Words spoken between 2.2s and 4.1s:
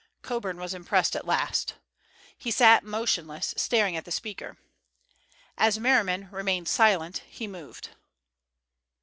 He sat motionless, staring at